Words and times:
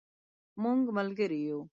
مونږ 0.61 0.81
ملګری 0.97 1.39
یو 1.47 1.59